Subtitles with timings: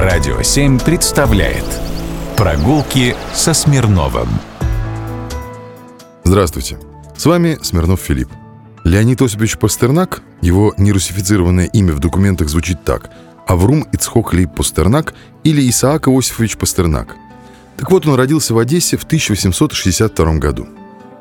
[0.00, 1.64] Радио 7 представляет
[2.36, 4.28] Прогулки со Смирновым
[6.22, 6.78] Здравствуйте,
[7.16, 8.28] с вами Смирнов Филипп.
[8.84, 13.10] Леонид Осипович Пастернак, его нерусифицированное имя в документах звучит так–
[13.48, 17.16] Аврум Ицхок Лейб Пастернак или Исаак Иосифович Пастернак.
[17.76, 20.68] Так вот, он родился в Одессе в 1862 году.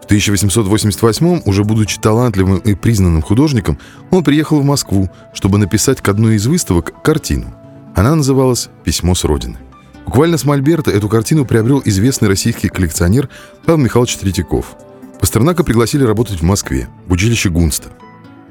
[0.03, 3.79] В 1888, уже будучи талантливым и признанным художником,
[4.11, 7.56] он приехал в Москву, чтобы написать к одной из выставок картину.
[7.97, 9.57] Она называлась «Письмо с Родины».
[10.05, 13.27] Буквально с Мольберта эту картину приобрел известный российский коллекционер
[13.65, 14.77] Павел Михайлович Третьяков–
[15.19, 17.89] Пастернака пригласили работать в Москве, в училище Гунста.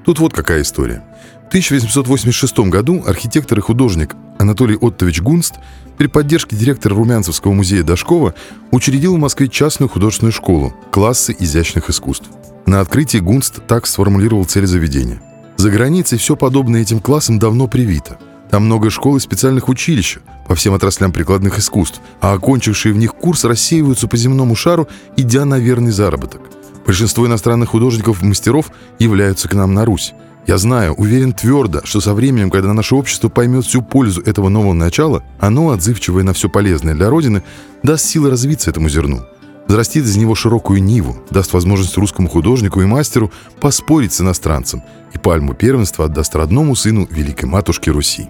[0.04, 1.04] Тут вот какая история.
[1.44, 5.54] В 1886 году архитектор и художник Анатолий Оттович Гунст
[5.96, 8.34] при поддержке директора Румянцевского музея Дашкова
[8.72, 12.28] учредил в Москве частную художественную школу «Классы изящных искусств».
[12.66, 15.22] На открытии Гунст так сформулировал цель заведения.
[15.56, 18.18] За границей все подобное этим классам давно привито.
[18.50, 23.14] Там много школ и специальных училищ по всем отраслям прикладных искусств, а окончившие в них
[23.14, 26.42] курс рассеиваются по земному шару, идя на верный заработок.
[26.86, 30.14] Большинство иностранных художников-мастеров являются к нам на Русь.
[30.46, 34.74] Я знаю, уверен твердо, что со временем, когда наше общество поймет всю пользу этого нового
[34.74, 37.42] начала, оно, отзывчивое на все полезное для Родины,
[37.82, 39.22] даст силы развиться этому зерну.
[39.66, 45.18] Взрастит из него широкую ниву, даст возможность русскому художнику и мастеру поспорить с иностранцем, и
[45.18, 48.28] пальму первенства отдаст родному сыну великой матушки Руси.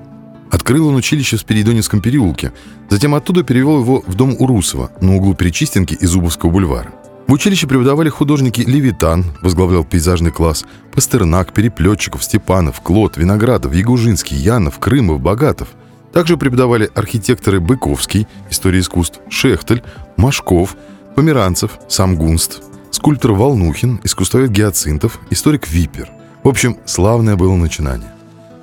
[0.51, 2.53] Открыл он училище в Спиридоневском переулке,
[2.89, 6.93] затем оттуда перевел его в дом Урусова на углу Перечистенки и Зубовского бульвара.
[7.27, 14.79] В училище преподавали художники Левитан, возглавлял пейзажный класс, Пастернак, Переплетчиков, Степанов, Клод, Виноградов, Ягужинский, Янов,
[14.79, 15.69] Крымов, Богатов.
[16.13, 19.83] Также преподавали архитекторы Быковский, история искусств, Шехтель,
[20.17, 20.77] Машков,
[21.17, 26.11] Померанцев, сам Гунст, скульптор Волнухин, искусствовед Гиацинтов, историк Випер.
[26.45, 28.16] В общем, славное было начинание.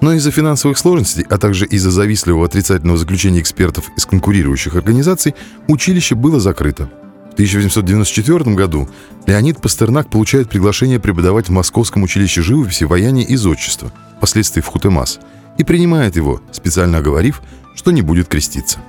[0.03, 5.33] Но из-за финансовых сложностей, а также из-за завистливого отрицательного заключения экспертов из конкурирующих организаций,
[5.69, 6.89] училище было закрыто.
[7.29, 8.89] В 1894 году
[9.27, 15.22] Леонид Пастернак получает приглашение преподавать в Московском училище живописи, вояния и зодчества, впоследствии в Хутемас,
[15.57, 17.41] и принимает его, специально оговорив,
[17.73, 18.79] что не будет креститься.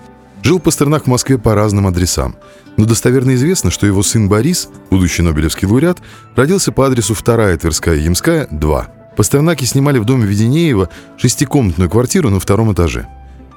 [0.42, 2.34] Жил Пастернак в Москве по разным адресам,
[2.76, 5.98] но достоверно известно, что его сын Борис, будущий Нобелевский лауреат,
[6.34, 8.93] родился по адресу 2 Тверская Ямская, 2.
[9.16, 13.06] Пастернаки снимали в доме Веденеева шестикомнатную квартиру на втором этаже.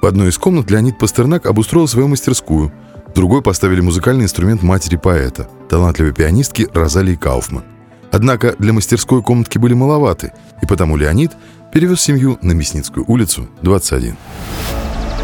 [0.00, 2.72] В одной из комнат Леонид Пастернак обустроил свою мастерскую–
[3.14, 7.64] другой поставили музыкальный инструмент матери поэта, талантливой пианистки Розалии Кауфман.
[8.10, 10.32] Однако для мастерской комнатки были маловаты,
[10.62, 11.32] и потому Леонид
[11.72, 14.16] перевез семью на Мясницкую улицу, 21.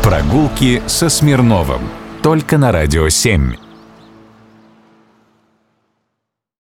[0.02, 1.80] Прогулки со Смирновым.
[2.22, 3.63] Только на «Радио 7».